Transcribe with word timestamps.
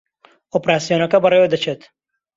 ئۆپراسیۆنەکە 0.55 1.17
بەڕێوە 1.23 1.47
دەچێت 1.53 1.81